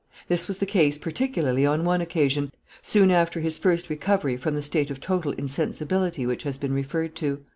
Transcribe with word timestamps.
This 0.29 0.47
was 0.47 0.57
the 0.57 0.65
case 0.65 0.97
particularly 0.97 1.63
on 1.63 1.85
one 1.85 2.01
occasion, 2.01 2.51
soon 2.81 3.11
after 3.11 3.39
his 3.39 3.59
first 3.59 3.87
recovery 3.87 4.35
from 4.35 4.55
the 4.55 4.63
state 4.63 4.89
of 4.89 4.99
total 4.99 5.33
insensibility 5.33 6.25
which 6.25 6.41
has 6.41 6.57
been 6.57 6.73
referred 6.73 7.13
to. 7.17 7.45